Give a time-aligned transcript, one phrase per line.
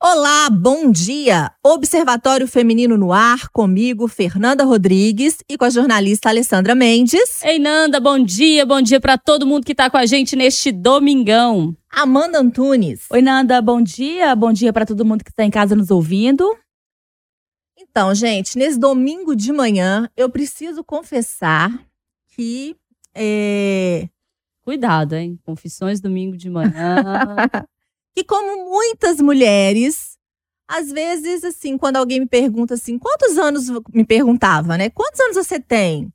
[0.00, 1.50] Olá, bom dia!
[1.60, 7.42] Observatório Feminino no Ar, comigo, Fernanda Rodrigues, e com a jornalista Alessandra Mendes.
[7.42, 10.70] Ei, Nanda, bom dia, bom dia para todo mundo que tá com a gente neste
[10.70, 11.76] domingão.
[11.90, 13.06] Amanda Antunes.
[13.10, 16.48] Oi, Nanda, bom dia, bom dia para todo mundo que está em casa nos ouvindo.
[17.76, 21.76] Então, gente, nesse domingo de manhã, eu preciso confessar
[22.36, 22.76] que.
[23.12, 24.08] É...
[24.62, 25.40] Cuidado, hein?
[25.42, 27.02] Confissões domingo de manhã.
[28.18, 30.16] que como muitas mulheres,
[30.68, 34.90] às vezes, assim, quando alguém me pergunta assim, quantos anos me perguntava, né?
[34.90, 36.12] Quantos anos você tem?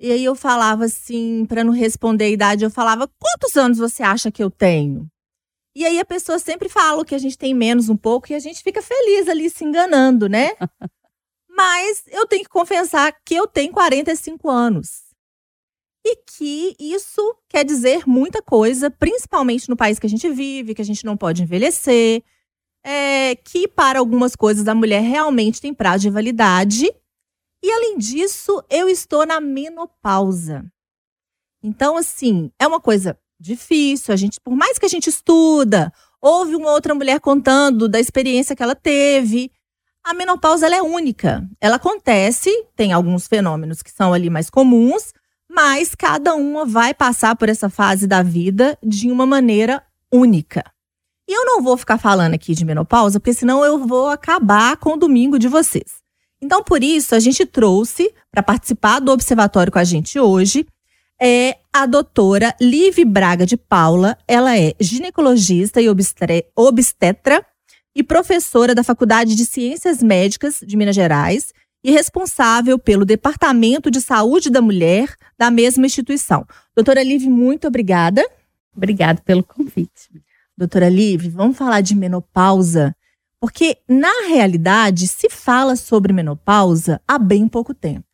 [0.00, 4.02] E aí eu falava assim, para não responder a idade, eu falava, quantos anos você
[4.02, 5.06] acha que eu tenho?
[5.74, 8.40] E aí a pessoa sempre fala que a gente tem menos um pouco e a
[8.40, 10.50] gente fica feliz ali se enganando, né?
[11.48, 15.05] Mas eu tenho que confessar que eu tenho 45 anos
[16.08, 20.80] e que isso quer dizer muita coisa, principalmente no país que a gente vive, que
[20.80, 22.22] a gente não pode envelhecer,
[22.84, 26.88] é, que para algumas coisas a mulher realmente tem prazo de validade.
[27.60, 30.64] E além disso, eu estou na menopausa.
[31.60, 34.14] Então, assim, é uma coisa difícil.
[34.14, 38.54] A gente, por mais que a gente estuda, ouve uma outra mulher contando da experiência
[38.54, 39.50] que ela teve.
[40.04, 41.44] A menopausa é única.
[41.60, 45.12] Ela acontece, tem alguns fenômenos que são ali mais comuns,
[45.50, 50.64] mas cada uma vai passar por essa fase da vida de uma maneira única.
[51.28, 54.94] E eu não vou ficar falando aqui de menopausa, porque senão eu vou acabar com
[54.94, 56.04] o domingo de vocês.
[56.40, 60.66] Então, por isso, a gente trouxe para participar do observatório com a gente hoje
[61.20, 64.18] é a doutora Liv Braga de Paula.
[64.28, 67.44] Ela é ginecologista e obstetra
[67.94, 71.52] e professora da Faculdade de Ciências Médicas de Minas Gerais
[71.86, 76.44] e responsável pelo Departamento de Saúde da Mulher da mesma instituição.
[76.74, 78.28] Doutora Liv, muito obrigada.
[78.76, 80.10] Obrigada pelo convite.
[80.58, 82.92] Doutora Liv, vamos falar de menopausa,
[83.38, 88.04] porque na realidade se fala sobre menopausa há bem pouco tempo.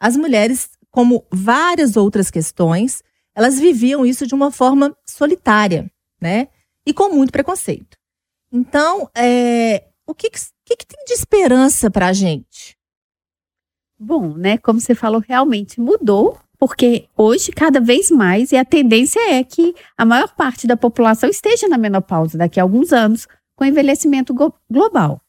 [0.00, 3.02] As mulheres, como várias outras questões,
[3.34, 6.48] elas viviam isso de uma forma solitária, né?
[6.86, 7.98] E com muito preconceito.
[8.50, 12.74] Então, é, o que, que, que tem de esperança para a gente?
[14.04, 14.58] Bom, né?
[14.58, 19.74] Como você falou, realmente mudou, porque hoje, cada vez mais, e a tendência é que
[19.96, 23.26] a maior parte da população esteja na menopausa daqui a alguns anos,
[23.56, 24.34] com envelhecimento
[24.70, 25.22] global.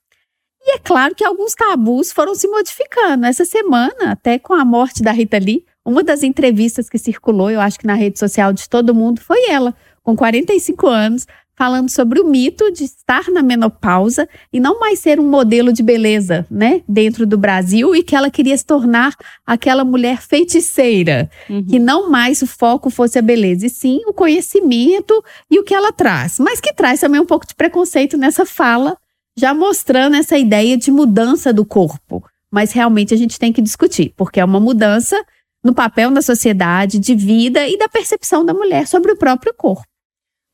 [0.61, 3.25] E é claro que alguns tabus foram se modificando.
[3.25, 7.61] Essa semana, até com a morte da Rita Lee, uma das entrevistas que circulou, eu
[7.61, 11.25] acho que na rede social de todo mundo, foi ela, com 45 anos,
[11.57, 15.81] falando sobre o mito de estar na menopausa e não mais ser um modelo de
[15.81, 21.65] beleza, né, dentro do Brasil e que ela queria se tornar aquela mulher feiticeira, uhum.
[21.65, 25.73] que não mais o foco fosse a beleza, e sim o conhecimento e o que
[25.73, 28.97] ela traz, mas que traz também um pouco de preconceito nessa fala,
[29.37, 32.23] já mostrando essa ideia de mudança do corpo.
[32.51, 35.21] Mas realmente a gente tem que discutir, porque é uma mudança
[35.63, 39.94] no papel da sociedade, de vida e da percepção da mulher sobre o próprio corpo.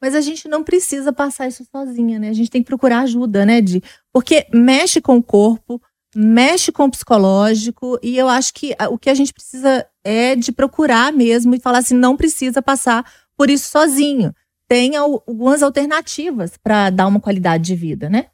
[0.01, 2.29] Mas a gente não precisa passar isso sozinha, né?
[2.29, 5.79] A gente tem que procurar ajuda, né, de porque mexe com o corpo,
[6.16, 10.51] mexe com o psicológico e eu acho que o que a gente precisa é de
[10.51, 13.06] procurar mesmo e falar assim, não precisa passar
[13.38, 14.34] por isso sozinho.
[14.67, 18.25] Tem algumas alternativas para dar uma qualidade de vida, né?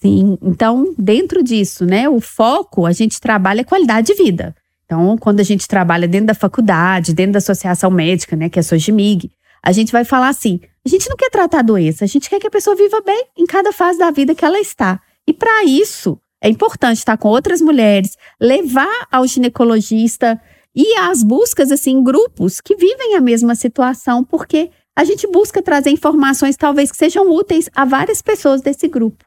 [0.00, 4.54] Sim, então dentro disso, né, o foco a gente trabalha qualidade de vida.
[4.84, 8.60] Então, quando a gente trabalha dentro da faculdade, dentro da associação médica, né, que é
[8.60, 12.08] a SOGIMIG, a gente vai falar assim: a gente não quer tratar a doença, a
[12.08, 15.00] gente quer que a pessoa viva bem em cada fase da vida que ela está.
[15.26, 20.40] E para isso, é importante estar com outras mulheres, levar ao ginecologista
[20.74, 25.90] e às buscas assim grupos que vivem a mesma situação, porque a gente busca trazer
[25.90, 29.24] informações talvez que sejam úteis a várias pessoas desse grupo.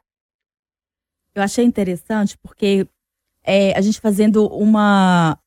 [1.34, 2.86] Eu achei interessante porque
[3.44, 5.38] é, a gente fazendo uma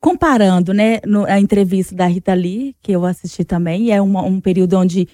[0.00, 4.40] comparando, né, no, a entrevista da Rita Lee, que eu assisti também, é uma, um
[4.40, 5.06] período onde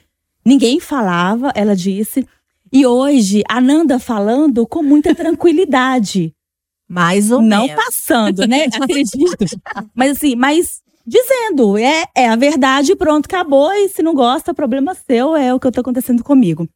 [0.45, 2.27] ninguém falava, ela disse,
[2.73, 6.33] e hoje a Nanda falando com muita tranquilidade.
[6.89, 7.85] Mais ou Não menos.
[7.85, 8.67] passando, né?
[8.73, 9.61] Acredito.
[9.93, 13.73] mas assim, mas dizendo, é, é a verdade, pronto, acabou.
[13.73, 16.69] E se não gosta, problema seu, é o que está acontecendo comigo.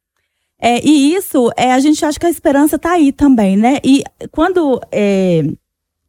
[0.59, 3.79] É, e isso, é, a gente acha que a esperança está aí também, né?
[3.83, 5.43] E quando é,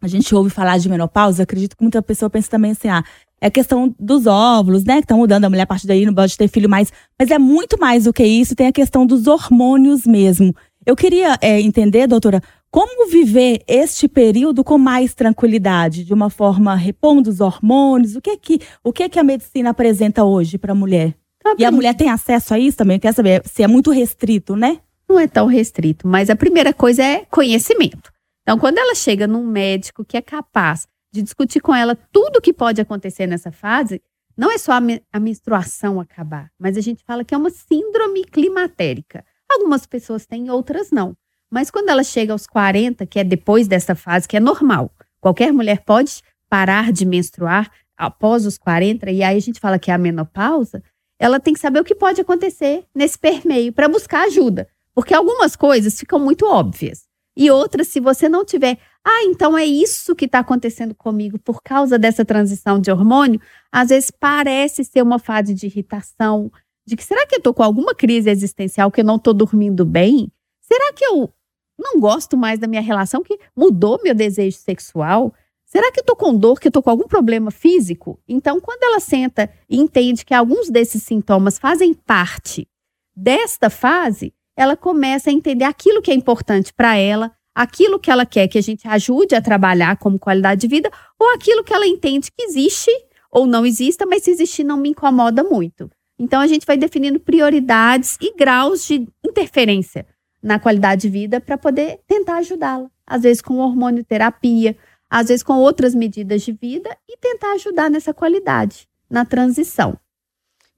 [0.02, 3.04] a gente ouve falar de menopausa, acredito que muita pessoa pensa também assim, ah,
[3.40, 4.96] é questão dos óvulos, né?
[4.96, 6.92] Que estão mudando, a mulher a partir daí não pode ter filho mais.
[7.18, 10.54] Mas é muito mais do que isso, tem a questão dos hormônios mesmo.
[10.84, 16.74] Eu queria é, entender, doutora, como viver este período com mais tranquilidade, de uma forma
[16.74, 18.16] repondo os hormônios?
[18.16, 21.14] O que é que, o que, é que a medicina apresenta hoje para a mulher?
[21.42, 22.98] Tá e a mulher tem acesso a isso também?
[22.98, 24.78] Quer saber se é muito restrito, né?
[25.12, 26.08] não é tão restrito.
[26.08, 28.11] Mas a primeira coisa é conhecimento.
[28.42, 32.40] Então, quando ela chega num médico que é capaz de discutir com ela tudo o
[32.40, 34.02] que pode acontecer nessa fase,
[34.36, 37.50] não é só a, me a menstruação acabar, mas a gente fala que é uma
[37.50, 39.24] síndrome climatérica.
[39.50, 41.14] Algumas pessoas têm, outras não.
[41.50, 44.90] Mas quando ela chega aos 40, que é depois dessa fase, que é normal,
[45.20, 49.90] qualquer mulher pode parar de menstruar após os 40, e aí a gente fala que
[49.90, 50.82] é a menopausa,
[51.18, 54.66] ela tem que saber o que pode acontecer nesse permeio para buscar ajuda.
[54.94, 57.04] Porque algumas coisas ficam muito óbvias.
[57.36, 61.62] E outras, se você não tiver, ah, então é isso que está acontecendo comigo por
[61.62, 63.40] causa dessa transição de hormônio,
[63.70, 66.52] às vezes parece ser uma fase de irritação,
[66.86, 69.84] de que será que eu estou com alguma crise existencial que eu não estou dormindo
[69.84, 70.30] bem?
[70.60, 71.32] Será que eu
[71.78, 75.34] não gosto mais da minha relação que mudou meu desejo sexual?
[75.64, 78.20] Será que eu tô com dor, que eu tô com algum problema físico?
[78.28, 82.68] Então, quando ela senta e entende que alguns desses sintomas fazem parte
[83.16, 88.24] desta fase, ela começa a entender aquilo que é importante para ela, aquilo que ela
[88.24, 91.86] quer que a gente ajude a trabalhar como qualidade de vida, ou aquilo que ela
[91.86, 92.90] entende que existe
[93.30, 95.90] ou não exista, mas se existir não me incomoda muito.
[96.18, 100.06] Então a gente vai definindo prioridades e graus de interferência
[100.42, 102.90] na qualidade de vida para poder tentar ajudá-la.
[103.06, 104.76] Às vezes com hormônio terapia,
[105.08, 109.98] às vezes com outras medidas de vida e tentar ajudar nessa qualidade, na transição.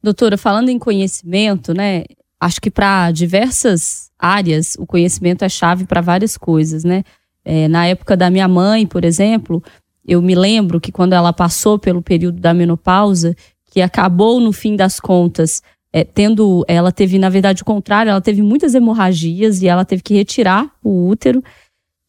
[0.03, 2.05] Doutora, falando em conhecimento, né?
[2.45, 7.03] Acho que para diversas áreas o conhecimento é chave para várias coisas, né?
[7.45, 9.63] É, na época da minha mãe, por exemplo,
[10.07, 13.37] eu me lembro que quando ela passou pelo período da menopausa,
[13.71, 15.63] que acabou no fim das contas
[15.93, 20.03] é, tendo, ela teve na verdade o contrário, ela teve muitas hemorragias e ela teve
[20.03, 21.43] que retirar o útero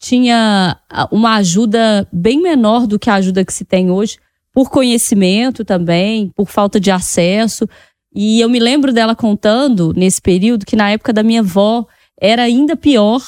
[0.06, 0.78] tinha
[1.12, 4.18] uma ajuda bem menor do que a ajuda que se tem hoje,
[4.54, 7.68] por conhecimento também, por falta de acesso.
[8.16, 11.86] E eu me lembro dela contando nesse período que na época da minha avó
[12.20, 13.22] era ainda pior,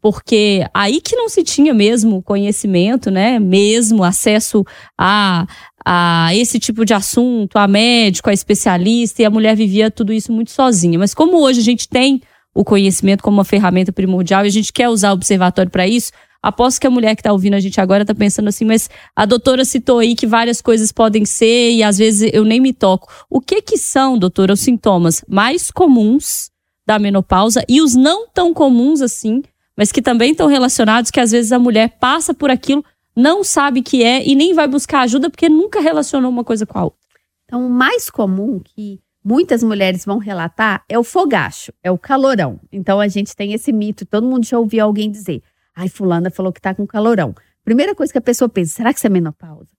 [0.00, 3.38] porque aí que não se tinha mesmo conhecimento, né?
[3.38, 4.64] Mesmo acesso
[4.98, 5.46] a,
[5.84, 10.32] a esse tipo de assunto, a médico, a especialista, e a mulher vivia tudo isso
[10.32, 10.98] muito sozinha.
[10.98, 12.20] Mas como hoje a gente tem
[12.52, 16.10] o conhecimento como uma ferramenta primordial e a gente quer usar o observatório para isso.
[16.42, 19.24] Aposto que a mulher que está ouvindo a gente agora está pensando assim, mas a
[19.24, 23.12] doutora citou aí que várias coisas podem ser e às vezes eu nem me toco.
[23.28, 26.50] O que que são, doutora, os sintomas mais comuns
[26.86, 29.42] da menopausa e os não tão comuns assim,
[29.76, 32.84] mas que também estão relacionados que às vezes a mulher passa por aquilo,
[33.16, 36.78] não sabe que é e nem vai buscar ajuda porque nunca relacionou uma coisa com
[36.78, 36.98] a outra.
[37.44, 42.58] Então, o mais comum que muitas mulheres vão relatar é o fogacho, é o calorão.
[42.72, 45.42] Então a gente tem esse mito, todo mundo já ouviu alguém dizer:
[45.78, 47.34] ai, fulana falou que tá com calorão.
[47.64, 49.70] Primeira coisa que a pessoa pensa, será que isso é menopausa?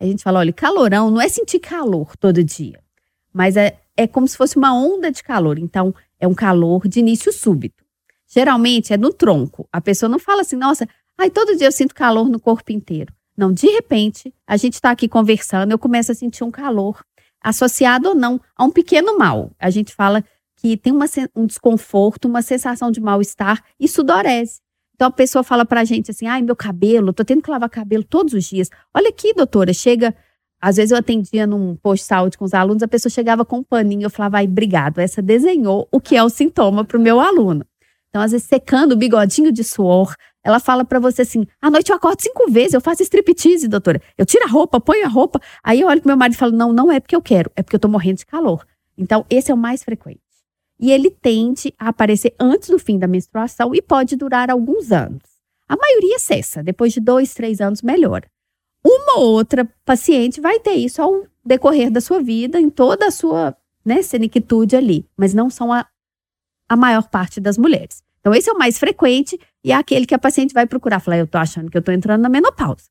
[0.00, 2.80] A gente fala, olha, calorão não é sentir calor todo dia,
[3.32, 5.58] mas é, é como se fosse uma onda de calor.
[5.58, 7.84] Então, é um calor de início súbito.
[8.26, 9.68] Geralmente é no tronco.
[9.70, 10.88] A pessoa não fala assim, nossa,
[11.18, 13.12] ai, todo dia eu sinto calor no corpo inteiro.
[13.36, 17.04] Não, de repente, a gente está aqui conversando, eu começo a sentir um calor
[17.42, 19.50] associado ou não a um pequeno mal.
[19.58, 20.24] A gente fala
[20.56, 21.06] que tem uma,
[21.36, 24.60] um desconforto, uma sensação de mal-estar e sudorese.
[25.02, 28.04] Então a pessoa fala pra gente assim: ai, meu cabelo, tô tendo que lavar cabelo
[28.04, 28.70] todos os dias.
[28.94, 30.14] Olha aqui, doutora, chega.
[30.60, 33.62] Às vezes eu atendia num post saúde com os alunos, a pessoa chegava com um
[33.64, 37.66] paninho, eu falava, ai, obrigado, essa desenhou o que é o sintoma pro meu aluno.
[38.08, 40.14] Então, às vezes, secando o bigodinho de suor,
[40.44, 44.00] ela fala para você assim: à noite eu acordo cinco vezes, eu faço striptease, doutora.
[44.16, 45.40] Eu tiro a roupa, ponho a roupa.
[45.64, 47.62] Aí eu olho pro meu marido e falo: não, não é porque eu quero, é
[47.64, 48.64] porque eu tô morrendo de calor.
[48.96, 50.20] Então, esse é o mais frequente.
[50.80, 55.22] E ele tende a aparecer antes do fim da menstruação e pode durar alguns anos.
[55.68, 58.28] A maioria cessa, depois de dois, três anos melhora.
[58.84, 63.10] Uma ou outra paciente vai ter isso ao decorrer da sua vida, em toda a
[63.10, 65.86] sua né, senectude ali, mas não são a,
[66.68, 68.02] a maior parte das mulheres.
[68.20, 71.00] Então, esse é o mais frequente e é aquele que a paciente vai procurar.
[71.00, 72.84] Falar, eu tô achando que eu tô entrando na menopausa.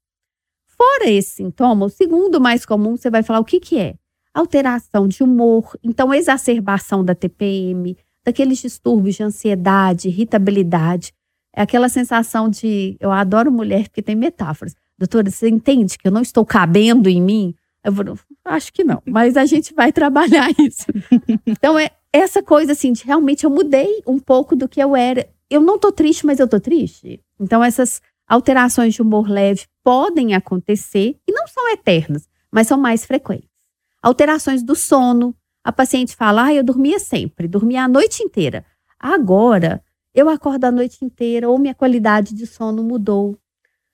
[0.68, 3.96] Fora esse sintoma, o segundo mais comum, você vai falar o que que é?
[4.34, 11.14] Alteração de humor, então exacerbação da TPM, daqueles distúrbios de ansiedade, irritabilidade.
[11.54, 14.74] É aquela sensação de, eu adoro mulher porque tem metáforas.
[14.98, 17.56] Doutora, você entende que eu não estou cabendo em mim?
[17.84, 18.06] Eu vou,
[18.46, 20.86] acho que não, mas a gente vai trabalhar isso.
[21.46, 25.28] Então, é essa coisa assim, de realmente eu mudei um pouco do que eu era.
[25.50, 27.20] Eu não tô triste, mas eu tô triste.
[27.40, 33.04] Então, essas alterações de humor leve podem acontecer e não são eternas, mas são mais
[33.06, 33.50] frequentes.
[34.02, 35.36] Alterações do sono.
[35.64, 38.66] A paciente fala: ah, eu dormia sempre, dormia a noite inteira.
[39.00, 43.38] Agora, eu acordo a noite inteira ou minha qualidade de sono mudou.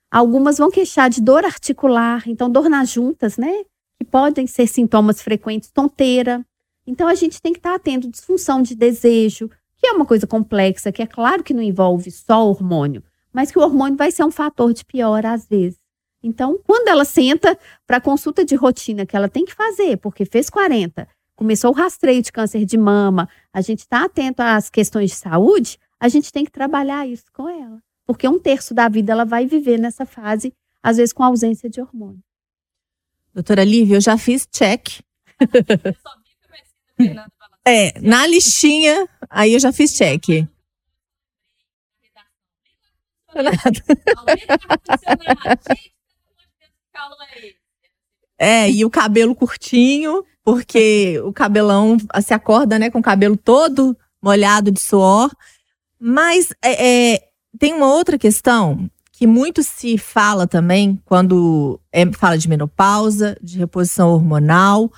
[0.10, 3.66] Algumas vão queixar de dor articular, então dor nas juntas, né?
[4.00, 6.46] Que podem ser sintomas frequentes, tonteira.
[6.86, 10.92] Então a gente tem que estar atento, disfunção de desejo, que é uma coisa complexa,
[10.92, 14.32] que é claro que não envolve só hormônio, mas que o hormônio vai ser um
[14.32, 15.80] fator de pior às vezes.
[16.22, 20.50] Então, quando ela senta para consulta de rotina que ela tem que fazer, porque fez
[20.50, 25.18] 40, começou o rastreio de câncer de mama, a gente está atento às questões de
[25.18, 27.82] saúde, a gente tem que trabalhar isso com ela.
[28.06, 31.80] Porque um terço da vida ela vai viver nessa fase, às vezes com ausência de
[31.80, 32.22] hormônio.
[33.34, 35.02] Doutora Lívia, eu já fiz check.
[37.66, 40.48] é, na listinha, aí eu já fiz check.
[48.39, 53.98] É, e o cabelo curtinho, porque o cabelão se acorda, né, com o cabelo todo
[54.22, 55.32] molhado de suor.
[56.00, 62.38] Mas é, é, tem uma outra questão que muito se fala também quando é, fala
[62.38, 64.92] de menopausa, de reposição hormonal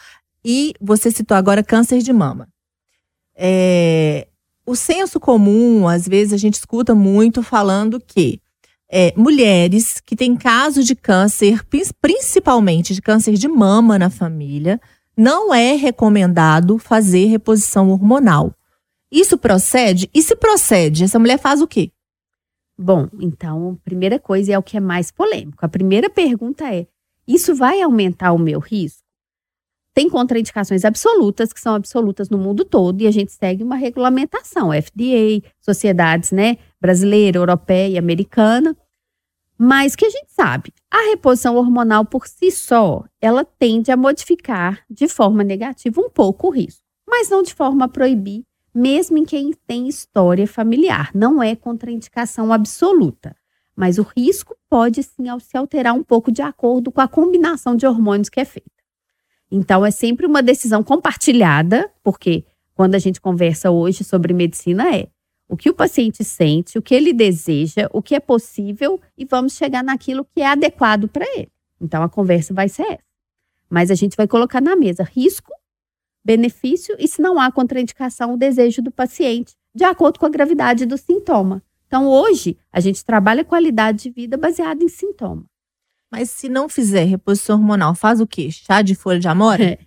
[0.43, 2.49] e você citou agora câncer de mama.
[3.33, 4.27] É,
[4.65, 8.41] o senso comum, às vezes a gente escuta muito falando que
[8.91, 11.63] é, mulheres que têm caso de câncer,
[12.01, 14.81] principalmente de câncer de mama na família,
[15.15, 18.53] não é recomendado fazer reposição hormonal.
[19.11, 20.09] Isso procede?
[20.13, 21.91] E se procede, essa mulher faz o quê?
[22.77, 25.65] Bom, então, primeira coisa é o que é mais polêmico.
[25.65, 26.87] A primeira pergunta é:
[27.27, 29.03] isso vai aumentar o meu risco?
[29.93, 34.69] Tem contraindicações absolutas, que são absolutas no mundo todo, e a gente segue uma regulamentação,
[34.71, 38.75] FDA, sociedades né, brasileira, europeia e americana.
[39.57, 44.83] Mas que a gente sabe, a reposição hormonal por si só, ela tende a modificar
[44.89, 49.25] de forma negativa um pouco o risco, mas não de forma a proibir mesmo em
[49.25, 51.11] quem tem história familiar.
[51.13, 53.35] Não é contraindicação absoluta,
[53.75, 57.85] mas o risco pode sim se alterar um pouco de acordo com a combinação de
[57.85, 58.69] hormônios que é feita.
[59.51, 62.45] Então, é sempre uma decisão compartilhada, porque
[62.75, 65.09] quando a gente conversa hoje sobre medicina é
[65.49, 69.53] o que o paciente sente, o que ele deseja, o que é possível e vamos
[69.53, 71.49] chegar naquilo que é adequado para ele.
[71.81, 73.03] Então, a conversa vai ser essa.
[73.67, 75.51] Mas a gente vai colocar na mesa risco
[76.23, 80.85] benefício e se não há contraindicação, o desejo do paciente, de acordo com a gravidade
[80.85, 81.63] do sintoma.
[81.87, 85.45] Então, hoje, a gente trabalha qualidade de vida baseada em sintoma.
[86.11, 88.51] Mas se não fizer reposição hormonal, faz o quê?
[88.51, 89.63] Chá de folha de amora?
[89.63, 89.79] É.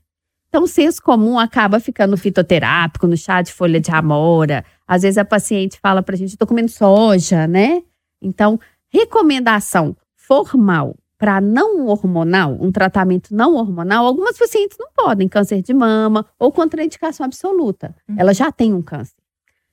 [0.52, 4.62] Então, o senso comum acaba ficando fitoterápico, no chá de folha de amora.
[4.86, 7.82] Às vezes a paciente fala pra gente, tô comendo soja, né?
[8.20, 15.62] Então, recomendação formal para não hormonal, um tratamento não hormonal, algumas pacientes não podem, câncer
[15.62, 17.96] de mama ou contraindicação absoluta.
[18.06, 18.16] Uhum.
[18.18, 19.16] Ela já tem um câncer.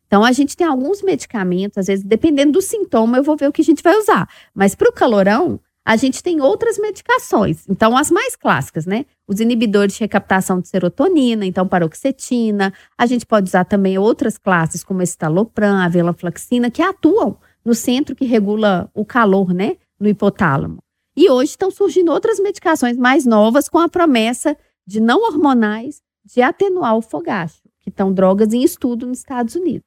[0.07, 3.51] Então, a gente tem alguns medicamentos, às vezes, dependendo do sintoma, eu vou ver o
[3.51, 4.29] que a gente vai usar.
[4.55, 7.65] Mas para o calorão, a gente tem outras medicações.
[7.67, 9.05] Então, as mais clássicas, né?
[9.27, 12.74] Os inibidores de recaptação de serotonina, então paroxetina.
[12.98, 18.15] A gente pode usar também outras classes, como estalopram, a venlafaxina, que atuam no centro
[18.15, 19.77] que regula o calor, né?
[20.00, 20.77] No hipotálamo.
[21.15, 24.55] E hoje estão surgindo outras medicações mais novas com a promessa
[24.88, 29.83] de não hormonais de atenuar o fogacho, que estão drogas em estudo nos Estados Unidos.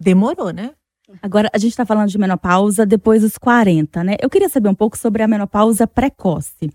[0.00, 0.74] Demorou, né?
[1.22, 4.16] Agora, a gente está falando de menopausa depois dos 40, né?
[4.20, 6.70] Eu queria saber um pouco sobre a menopausa precoce.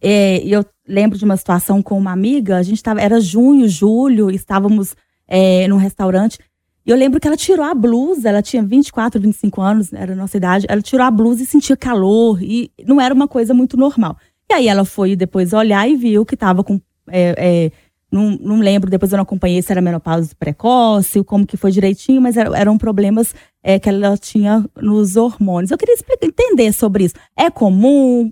[0.00, 4.30] É, eu lembro de uma situação com uma amiga, a gente estava, era junho, julho,
[4.30, 4.94] estávamos
[5.26, 6.38] é, num restaurante
[6.86, 10.16] e eu lembro que ela tirou a blusa, ela tinha 24, 25 anos, era a
[10.16, 10.66] nossa idade.
[10.68, 14.18] Ela tirou a blusa e sentia calor, e não era uma coisa muito normal.
[14.50, 16.78] E aí ela foi depois olhar e viu que estava com.
[17.08, 17.72] É, é,
[18.12, 22.20] não, não lembro, depois eu não acompanhei se era menopausa precoce, como que foi direitinho,
[22.20, 25.70] mas eram, eram problemas é, que ela tinha nos hormônios.
[25.72, 27.14] Eu queria explicar, entender sobre isso.
[27.36, 28.30] É comum?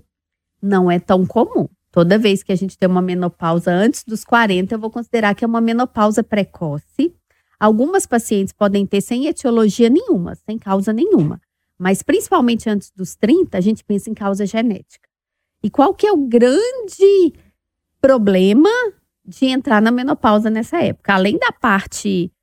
[0.61, 1.67] Não é tão comum.
[1.91, 5.43] Toda vez que a gente tem uma menopausa antes dos 40, eu vou considerar que
[5.43, 7.13] é uma menopausa precoce
[7.63, 11.39] Algumas pacientes podem ter sem etiologia nenhuma, sem causa nenhuma.
[11.79, 15.07] Mas principalmente antes dos 30, a gente pensa em causa genética.
[15.63, 17.33] E qual que é o grande
[18.01, 18.69] problema
[19.25, 21.13] de entrar na menopausa nessa época?
[21.13, 22.33] Além da parte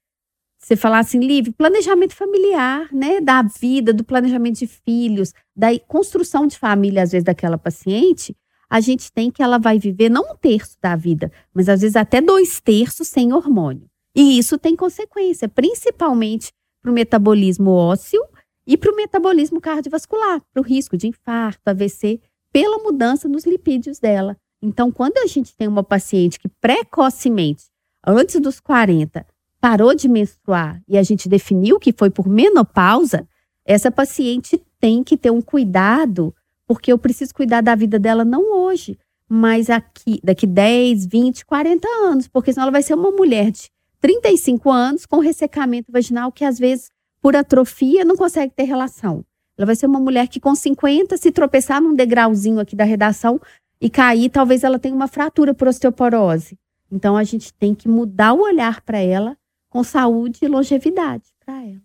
[0.61, 6.47] você falar assim, livre, planejamento familiar, né, da vida, do planejamento de filhos, da construção
[6.47, 8.37] de família, às vezes, daquela paciente,
[8.69, 11.97] a gente tem que ela vai viver não um terço da vida, mas às vezes
[11.97, 13.89] até dois terços sem hormônio.
[14.15, 18.23] E isso tem consequência, principalmente para o metabolismo ósseo
[18.67, 22.21] e para o metabolismo cardiovascular, para o risco de infarto, AVC,
[22.53, 24.37] pela mudança nos lipídios dela.
[24.63, 27.65] Então, quando a gente tem uma paciente que precocemente,
[28.07, 29.27] antes dos 40,
[29.61, 33.29] parou de menstruar e a gente definiu que foi por menopausa,
[33.65, 36.35] essa paciente tem que ter um cuidado,
[36.67, 38.99] porque eu preciso cuidar da vida dela não hoje,
[39.29, 43.71] mas aqui, daqui 10, 20, 40 anos, porque senão ela vai ser uma mulher de
[44.01, 46.91] 35 anos com ressecamento vaginal que às vezes
[47.21, 49.25] por atrofia não consegue ter relação.
[49.59, 53.39] Ela vai ser uma mulher que com 50 se tropeçar num degrauzinho aqui da redação
[53.79, 56.59] e cair, talvez ela tenha uma fratura por osteoporose.
[56.91, 59.37] Então a gente tem que mudar o olhar para ela
[59.71, 61.81] com saúde e longevidade para ela.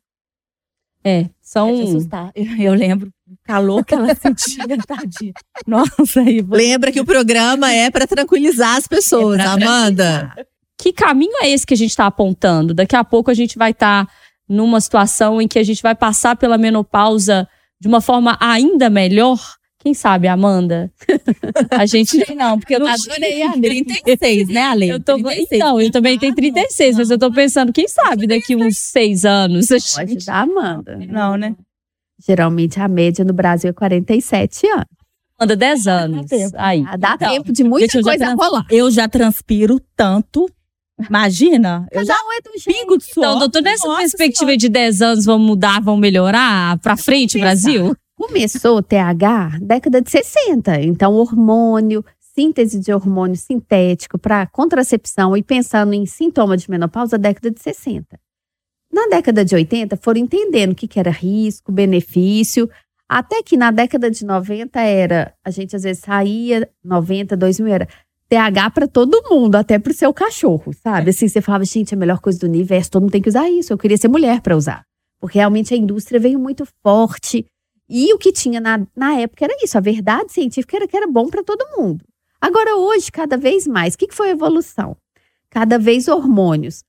[1.04, 1.70] É, são.
[1.70, 2.32] É de assustar.
[2.34, 5.34] Eu, eu lembro o calor que ela sentia, tadinha.
[5.66, 6.42] Nossa, aí.
[6.42, 10.34] Lembra que o programa é para tranquilizar as pessoas, É Amanda.
[10.78, 12.74] Que caminho é esse que a gente está apontando?
[12.74, 14.10] Daqui a pouco a gente vai estar
[14.50, 17.48] numa situação em que a gente vai passar pela menopausa
[17.80, 19.40] de uma forma ainda melhor.
[19.86, 20.92] Quem sabe, Amanda?
[21.70, 22.18] A gente.
[22.34, 22.88] Não, porque eu tô.
[22.88, 24.90] Adorei a 36, né, Ale?
[24.90, 25.48] Eu tô, 36.
[25.52, 29.68] então, eu também tenho 36, mas eu tô pensando, quem sabe daqui uns seis anos.
[29.72, 30.98] a Pode dar, Amanda.
[31.08, 31.56] Não, né?
[32.28, 34.86] Geralmente a média no Brasil é 47 anos.
[35.40, 36.26] Manda 10 anos.
[36.56, 36.84] Aí.
[36.88, 38.66] Ah, Dá Então, tempo de muita gente, coisa trans- rolar.
[38.72, 40.50] Eu já transpiro tanto.
[41.10, 41.86] Imagina.
[41.92, 43.26] Eu já Cada um é do pingo de suor.
[43.28, 44.58] Então, doutor, nessa Nossa perspectiva Senhora.
[44.58, 47.46] de 10 anos, vamos mudar, vamos melhorar pra frente, pensar.
[47.46, 47.96] Brasil?
[48.18, 50.82] Começou o TH década de 60.
[50.82, 57.52] Então, hormônio, síntese de hormônio sintético para contracepção e pensando em sintoma de menopausa, década
[57.52, 58.20] de 60.
[58.92, 62.70] Na década de 80, foram entendendo o que, era risco, benefício,
[63.08, 67.88] até que na década de 90 era, a gente às vezes saía, 90, 2000 era
[68.28, 71.10] TH para todo mundo, até para o seu cachorro, sabe?
[71.10, 73.72] Assim, você falava, gente, a melhor coisa do universo, todo mundo tem que usar isso.
[73.72, 74.86] Eu queria ser mulher para usar.
[75.20, 77.46] Porque realmente a indústria veio muito forte.
[77.90, 81.08] E o que tinha na, na época era isso, a verdade científica era que era
[81.08, 82.04] bom para todo mundo.
[82.42, 84.98] Agora, hoje, cada vez mais, o que, que foi a evolução?
[85.50, 86.84] Cada vez hormônios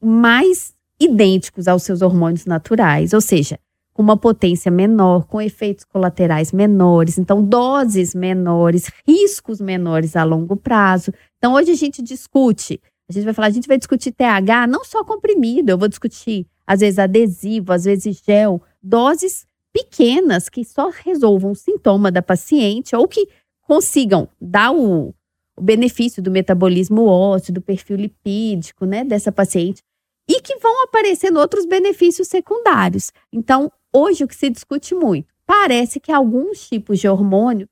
[0.00, 3.58] mais idênticos aos seus hormônios naturais, ou seja,
[3.92, 10.56] com uma potência menor, com efeitos colaterais menores, então doses menores, riscos menores a longo
[10.56, 11.12] prazo.
[11.38, 14.84] Então, hoje a gente discute, a gente vai falar, a gente vai discutir TH, não
[14.84, 20.90] só comprimido, eu vou discutir, às vezes, adesivo, às vezes gel, doses pequenas que só
[20.90, 23.28] resolvam o sintoma da paciente ou que
[23.62, 25.14] consigam dar o,
[25.56, 29.82] o benefício do metabolismo ósseo, do perfil lipídico, né, dessa paciente,
[30.28, 33.12] e que vão aparecendo outros benefícios secundários.
[33.32, 37.68] Então, hoje o que se discute muito, parece que alguns tipos de hormônio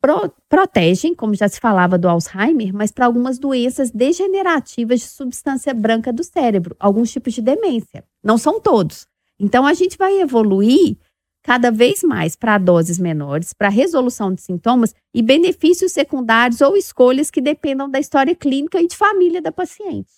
[0.00, 5.74] pro- protegem, como já se falava do Alzheimer, mas para algumas doenças degenerativas de substância
[5.74, 8.04] branca do cérebro, alguns tipos de demência.
[8.22, 9.06] Não são todos.
[9.38, 10.96] Então, a gente vai evoluir
[11.42, 17.30] cada vez mais para doses menores, para resolução de sintomas e benefícios secundários ou escolhas
[17.30, 20.10] que dependam da história clínica e de família da paciente.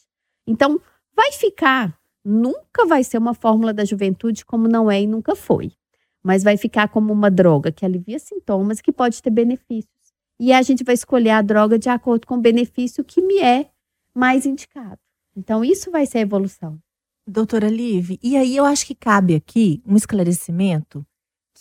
[0.46, 0.80] Então,
[1.14, 5.72] vai ficar, nunca vai ser uma fórmula da juventude como não é e nunca foi,
[6.22, 9.92] mas vai ficar como uma droga que alivia sintomas e que pode ter benefícios.
[10.40, 13.70] E a gente vai escolher a droga de acordo com o benefício que me é
[14.14, 14.98] mais indicado.
[15.37, 16.78] Então, isso vai ser a evolução.
[17.24, 21.06] Doutora Liv, e aí eu acho que cabe aqui um esclarecimento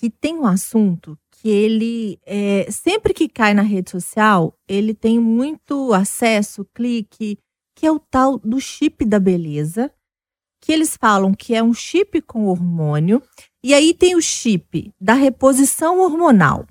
[0.02, 5.20] que tem um assunto que ele, é, sempre que cai na rede social, ele tem
[5.20, 7.38] muito acesso, clique,
[7.76, 9.94] que é o tal do chip da beleza,
[10.60, 13.22] que eles falam que é um chip com hormônio,
[13.64, 16.66] e aí tem o chip da reposição hormonal.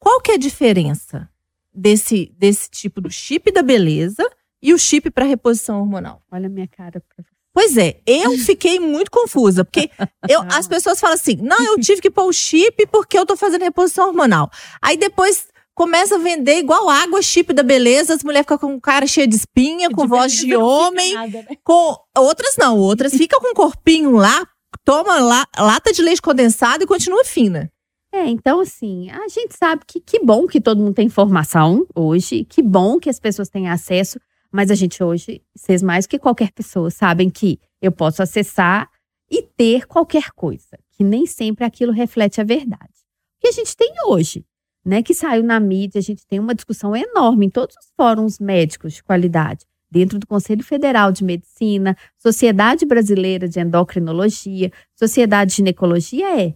[0.00, 1.30] Qual que é a diferença
[1.72, 4.28] desse, desse tipo do chip da beleza
[4.60, 6.20] e o chip para reposição hormonal?
[6.32, 7.00] Olha a minha cara.
[7.00, 7.31] professor.
[7.54, 9.90] Pois é, eu fiquei muito confusa, porque
[10.28, 13.36] eu- as pessoas falam assim: não, eu tive que pôr o chip porque eu tô
[13.36, 14.50] fazendo reposição hormonal.
[14.80, 19.06] Aí depois começa a vender igual água chip da beleza, as mulheres ficam com cara
[19.06, 21.14] cheia de espinha, com voz de homem,
[21.62, 24.46] com outras não, outras ficam com um corpinho lá,
[24.84, 27.70] toma lá, lata de leite condensado e continua fina.
[28.14, 32.44] É, então assim, a gente sabe que que bom que todo mundo tem informação hoje,
[32.44, 34.18] que bom que as pessoas têm acesso,
[34.52, 38.88] mas a gente hoje, vocês mais que qualquer pessoa, sabem que eu posso acessar
[39.30, 42.92] e ter qualquer coisa, que nem sempre aquilo reflete a verdade.
[43.38, 44.44] O que a gente tem hoje,
[44.84, 48.38] né, que saiu na mídia, a gente tem uma discussão enorme em todos os fóruns
[48.38, 55.56] médicos de qualidade, dentro do Conselho Federal de Medicina, Sociedade Brasileira de Endocrinologia, Sociedade de
[55.56, 56.54] Ginecologia é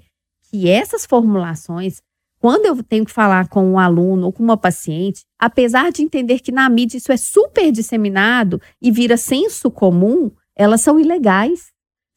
[0.50, 2.02] que essas formulações,
[2.46, 6.38] quando eu tenho que falar com um aluno ou com uma paciente, apesar de entender
[6.38, 11.72] que na mídia isso é super disseminado e vira senso comum, elas são ilegais.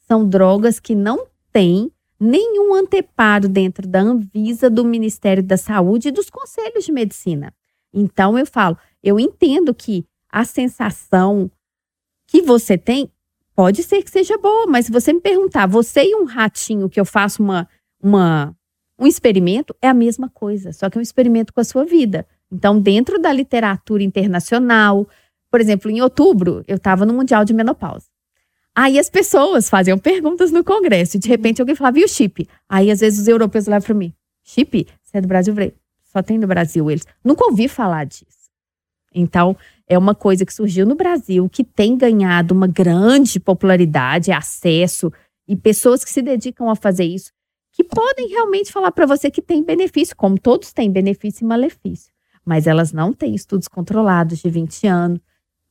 [0.08, 6.12] São drogas que não têm nenhum anteparo dentro da Anvisa, do Ministério da Saúde e
[6.12, 7.52] dos conselhos de medicina.
[7.92, 11.50] Então eu falo, eu entendo que a sensação
[12.28, 13.12] que você tem
[13.56, 17.00] pode ser que seja boa, mas se você me perguntar, você e um ratinho que
[17.00, 17.68] eu faço uma
[18.02, 18.56] uma,
[19.00, 22.28] um experimento é a mesma coisa, só que é um experimento com a sua vida.
[22.52, 25.08] Então, dentro da literatura internacional,
[25.50, 28.08] por exemplo, em outubro, eu estava no Mundial de Menopausa.
[28.76, 31.18] Aí as pessoas faziam perguntas no Congresso.
[31.18, 32.48] E de repente alguém falava, e o chip?
[32.68, 34.88] Aí às vezes os europeus olhavam para mim: chip?
[35.04, 35.56] Você é do Brasil?
[35.58, 37.06] Eu só tem no Brasil eles.
[37.24, 38.26] Nunca ouvi falar disso.
[39.14, 39.58] Então,
[39.88, 45.12] é uma coisa que surgiu no Brasil, que tem ganhado uma grande popularidade, acesso,
[45.48, 47.32] e pessoas que se dedicam a fazer isso,
[47.80, 52.12] que podem realmente falar para você que tem benefício, como todos têm benefício e malefício.
[52.44, 55.22] Mas elas não têm estudos controlados de 20 anos,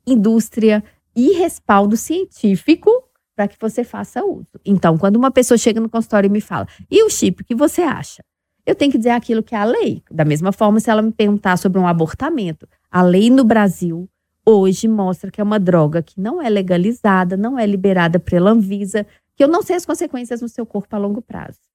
[0.06, 0.82] indústria
[1.14, 2.90] e respaldo científico
[3.36, 4.58] para que você faça uso.
[4.64, 7.54] Então, quando uma pessoa chega no consultório e me fala, e o chip, o que
[7.54, 8.24] você acha?
[8.64, 10.02] Eu tenho que dizer aquilo que é a lei.
[10.10, 14.08] Da mesma forma, se ela me perguntar sobre um abortamento, a lei no Brasil
[14.46, 19.06] hoje mostra que é uma droga que não é legalizada, não é liberada pela Anvisa,
[19.36, 21.67] que eu não sei as consequências no seu corpo a longo prazo.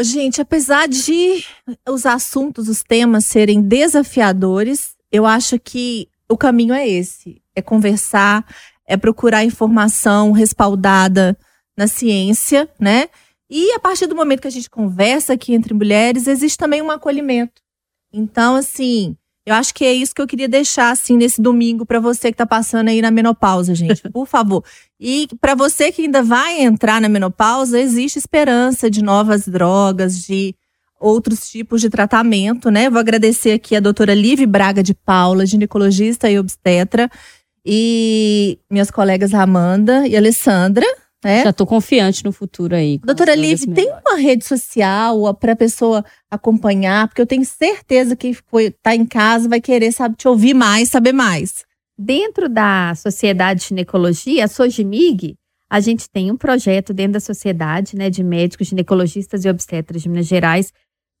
[0.00, 1.44] Gente, apesar de
[1.88, 8.44] os assuntos, os temas serem desafiadores, eu acho que o caminho é esse: é conversar,
[8.86, 11.38] é procurar informação respaldada
[11.76, 13.08] na ciência, né?
[13.48, 16.90] E a partir do momento que a gente conversa aqui entre mulheres, existe também um
[16.90, 17.62] acolhimento.
[18.12, 22.00] Então, assim, eu acho que é isso que eu queria deixar assim nesse domingo para
[22.00, 24.02] você que tá passando aí na menopausa, gente.
[24.10, 24.64] Por favor.
[24.98, 30.54] E para você que ainda vai entrar na menopausa, existe esperança de novas drogas, de
[30.98, 32.88] outros tipos de tratamento, né?
[32.88, 37.10] Vou agradecer aqui a doutora Liv Braga de Paula, ginecologista e obstetra,
[37.64, 40.86] e minhas colegas Amanda e Alessandra,
[41.28, 41.44] é?
[41.44, 42.98] Já tô confiante no futuro aí.
[42.98, 47.08] Doutora Liv, tem uma rede social para a pessoa acompanhar?
[47.08, 50.88] Porque eu tenho certeza que foi tá em casa vai querer sabe, te ouvir mais,
[50.88, 51.64] saber mais.
[51.98, 55.36] Dentro da Sociedade de Ginecologia, a SOGIMIG,
[55.70, 60.08] a gente tem um projeto dentro da Sociedade né, de Médicos, Ginecologistas e Obstetras de
[60.08, 60.72] Minas Gerais,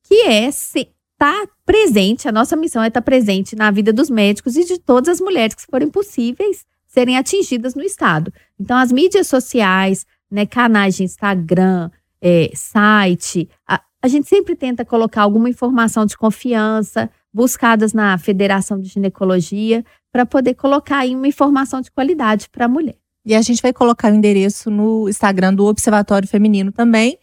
[0.06, 0.86] que é estar
[1.18, 4.78] tá presente, a nossa missão é estar tá presente na vida dos médicos e de
[4.78, 6.64] todas as mulheres que forem possíveis
[6.94, 8.32] serem atingidas no Estado.
[8.58, 11.90] Então, as mídias sociais, né, canais de Instagram,
[12.22, 18.78] é, site, a, a gente sempre tenta colocar alguma informação de confiança, buscadas na Federação
[18.78, 22.96] de Ginecologia, para poder colocar aí uma informação de qualidade para a mulher.
[23.26, 27.18] E a gente vai colocar o endereço no Instagram do Observatório Feminino também.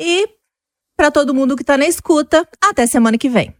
[0.00, 0.28] E
[0.96, 3.54] para todo mundo que está na escuta, até semana que vem.